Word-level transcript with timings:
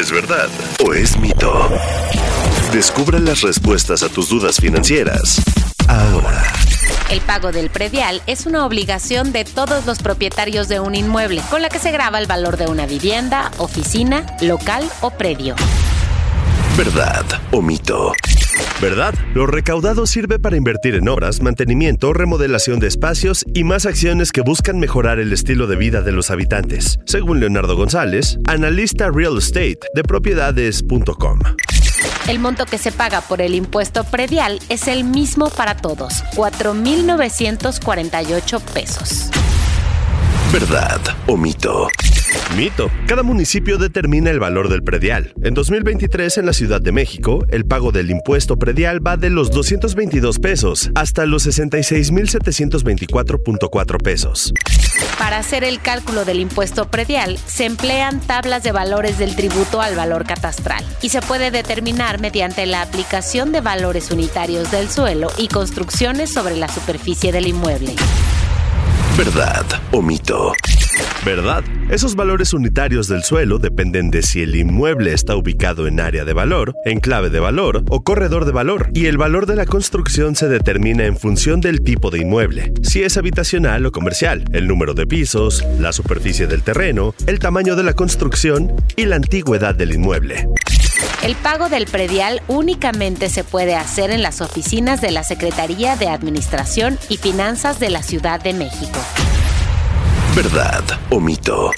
¿Es 0.00 0.10
verdad 0.10 0.48
o 0.82 0.94
es 0.94 1.18
mito? 1.18 1.68
Descubre 2.72 3.20
las 3.20 3.42
respuestas 3.42 4.02
a 4.02 4.08
tus 4.08 4.30
dudas 4.30 4.56
financieras 4.56 5.42
ahora. 5.88 6.42
El 7.10 7.20
pago 7.20 7.52
del 7.52 7.68
predial 7.68 8.22
es 8.26 8.46
una 8.46 8.64
obligación 8.64 9.30
de 9.30 9.44
todos 9.44 9.84
los 9.84 9.98
propietarios 9.98 10.68
de 10.68 10.80
un 10.80 10.94
inmueble, 10.94 11.42
con 11.50 11.60
la 11.60 11.68
que 11.68 11.78
se 11.78 11.90
graba 11.90 12.18
el 12.18 12.26
valor 12.26 12.56
de 12.56 12.66
una 12.66 12.86
vivienda, 12.86 13.50
oficina, 13.58 14.24
local 14.40 14.90
o 15.02 15.10
predio. 15.10 15.54
¿Verdad 16.78 17.26
o 17.50 17.60
mito? 17.60 18.14
¿Verdad? 18.80 19.14
Lo 19.34 19.46
recaudado 19.46 20.06
sirve 20.06 20.38
para 20.38 20.56
invertir 20.56 20.94
en 20.94 21.08
obras, 21.08 21.42
mantenimiento, 21.42 22.12
remodelación 22.12 22.80
de 22.80 22.86
espacios 22.86 23.44
y 23.54 23.64
más 23.64 23.86
acciones 23.86 24.32
que 24.32 24.40
buscan 24.40 24.78
mejorar 24.78 25.18
el 25.18 25.32
estilo 25.32 25.66
de 25.66 25.76
vida 25.76 26.00
de 26.00 26.12
los 26.12 26.30
habitantes, 26.30 26.98
según 27.04 27.40
Leonardo 27.40 27.76
González, 27.76 28.38
analista 28.46 29.10
real 29.10 29.36
estate 29.36 29.80
de 29.94 30.02
propiedades.com. 30.02 31.40
El 32.28 32.38
monto 32.38 32.64
que 32.64 32.78
se 32.78 32.92
paga 32.92 33.20
por 33.22 33.42
el 33.42 33.54
impuesto 33.54 34.04
predial 34.04 34.60
es 34.68 34.88
el 34.88 35.04
mismo 35.04 35.50
para 35.50 35.76
todos, 35.76 36.24
4.948 36.36 38.60
pesos. 38.72 39.30
¿Verdad 40.52 41.00
o 41.28 41.36
mito? 41.36 41.86
Mito. 42.56 42.90
Cada 43.06 43.22
municipio 43.22 43.78
determina 43.78 44.30
el 44.30 44.40
valor 44.40 44.68
del 44.68 44.82
predial. 44.82 45.32
En 45.44 45.54
2023, 45.54 46.38
en 46.38 46.46
la 46.46 46.52
Ciudad 46.52 46.80
de 46.80 46.90
México, 46.90 47.46
el 47.50 47.66
pago 47.66 47.92
del 47.92 48.10
impuesto 48.10 48.56
predial 48.56 49.06
va 49.06 49.16
de 49.16 49.30
los 49.30 49.52
222 49.52 50.40
pesos 50.40 50.90
hasta 50.96 51.24
los 51.24 51.46
66.724.4 51.46 54.02
pesos. 54.02 54.52
Para 55.20 55.38
hacer 55.38 55.62
el 55.62 55.80
cálculo 55.80 56.24
del 56.24 56.40
impuesto 56.40 56.90
predial, 56.90 57.38
se 57.46 57.66
emplean 57.66 58.18
tablas 58.18 58.64
de 58.64 58.72
valores 58.72 59.18
del 59.18 59.36
tributo 59.36 59.80
al 59.80 59.94
valor 59.94 60.26
catastral 60.26 60.84
y 61.00 61.10
se 61.10 61.22
puede 61.22 61.52
determinar 61.52 62.20
mediante 62.20 62.66
la 62.66 62.82
aplicación 62.82 63.52
de 63.52 63.60
valores 63.60 64.10
unitarios 64.10 64.72
del 64.72 64.88
suelo 64.88 65.28
y 65.38 65.46
construcciones 65.46 66.32
sobre 66.32 66.56
la 66.56 66.66
superficie 66.66 67.30
del 67.30 67.46
inmueble. 67.46 67.94
¿Verdad 69.22 69.66
o 69.92 70.00
mito? 70.00 70.54
¿Verdad? 71.26 71.62
Esos 71.90 72.16
valores 72.16 72.54
unitarios 72.54 73.06
del 73.06 73.22
suelo 73.22 73.58
dependen 73.58 74.10
de 74.10 74.22
si 74.22 74.40
el 74.40 74.56
inmueble 74.56 75.12
está 75.12 75.36
ubicado 75.36 75.86
en 75.86 76.00
área 76.00 76.24
de 76.24 76.32
valor, 76.32 76.74
enclave 76.86 77.28
de 77.28 77.38
valor 77.38 77.84
o 77.90 78.02
corredor 78.02 78.46
de 78.46 78.52
valor, 78.52 78.88
y 78.94 79.04
el 79.06 79.18
valor 79.18 79.44
de 79.44 79.56
la 79.56 79.66
construcción 79.66 80.36
se 80.36 80.48
determina 80.48 81.04
en 81.04 81.18
función 81.18 81.60
del 81.60 81.82
tipo 81.82 82.10
de 82.10 82.20
inmueble, 82.20 82.72
si 82.82 83.02
es 83.02 83.18
habitacional 83.18 83.84
o 83.84 83.92
comercial, 83.92 84.42
el 84.54 84.66
número 84.66 84.94
de 84.94 85.06
pisos, 85.06 85.62
la 85.78 85.92
superficie 85.92 86.46
del 86.46 86.62
terreno, 86.62 87.14
el 87.26 87.40
tamaño 87.40 87.76
de 87.76 87.82
la 87.82 87.92
construcción 87.92 88.72
y 88.96 89.04
la 89.04 89.16
antigüedad 89.16 89.74
del 89.74 89.92
inmueble. 89.92 90.48
El 91.22 91.36
pago 91.36 91.68
del 91.68 91.86
predial 91.86 92.42
únicamente 92.48 93.28
se 93.28 93.44
puede 93.44 93.76
hacer 93.76 94.10
en 94.10 94.22
las 94.22 94.40
oficinas 94.40 95.00
de 95.00 95.10
la 95.10 95.22
Secretaría 95.22 95.96
de 95.96 96.08
Administración 96.08 96.98
y 97.08 97.18
Finanzas 97.18 97.78
de 97.78 97.90
la 97.90 98.02
Ciudad 98.02 98.40
de 98.40 98.54
México. 98.54 98.98
¿Verdad 100.34 100.82
o 101.10 101.20
mito? 101.20 101.70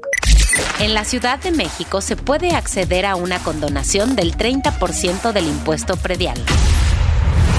En 0.81 0.95
la 0.95 1.05
Ciudad 1.05 1.39
de 1.39 1.53
México 1.53 2.01
se 2.01 2.17
puede 2.17 2.51
acceder 2.51 3.07
a 3.07 3.15
una 3.17 3.39
condonación 3.39 4.17
del 4.17 4.37
30% 4.37 5.33
del 5.33 5.47
impuesto 5.47 5.97
predial. 5.97 6.37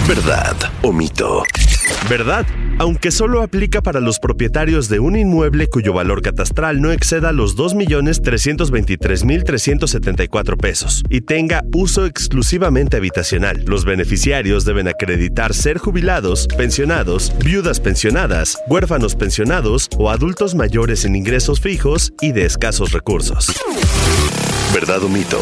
¿Verdad 0.07 0.55
o 0.83 0.93
mito? 0.93 1.43
¿Verdad? 2.09 2.45
Aunque 2.79 3.11
solo 3.11 3.41
aplica 3.41 3.81
para 3.81 3.99
los 3.99 4.19
propietarios 4.19 4.87
de 4.87 5.01
un 5.01 5.17
inmueble 5.17 5.67
cuyo 5.67 5.91
valor 5.91 6.21
catastral 6.21 6.79
no 6.79 6.93
exceda 6.93 7.33
los 7.33 7.57
2.323.374 7.57 10.55
pesos 10.55 11.03
y 11.09 11.19
tenga 11.19 11.65
uso 11.73 12.05
exclusivamente 12.05 12.95
habitacional. 12.95 13.65
Los 13.65 13.83
beneficiarios 13.83 14.63
deben 14.63 14.87
acreditar 14.87 15.53
ser 15.53 15.77
jubilados, 15.77 16.47
pensionados, 16.55 17.33
viudas 17.43 17.81
pensionadas, 17.81 18.57
huérfanos 18.69 19.15
pensionados 19.15 19.89
o 19.97 20.09
adultos 20.09 20.55
mayores 20.55 21.03
en 21.03 21.17
ingresos 21.17 21.59
fijos 21.59 22.13
y 22.21 22.31
de 22.31 22.45
escasos 22.45 22.93
recursos. 22.93 23.51
¿Verdad 24.73 25.03
o 25.03 25.09
mito? 25.09 25.41